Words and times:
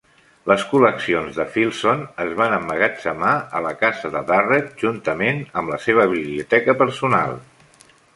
Les 0.51 0.61
col·leccions 0.69 1.35
de 1.41 1.43
Filson 1.57 1.99
es 2.23 2.31
van 2.39 2.55
emmagatzemar 2.55 3.33
a 3.59 3.61
la 3.65 3.73
casa 3.81 4.11
de 4.15 4.23
Durrett 4.31 4.73
juntament 4.85 5.43
amb 5.61 5.75
la 5.75 5.79
seva 5.89 6.07
biblioteca 6.15 6.77
personal. 6.81 7.37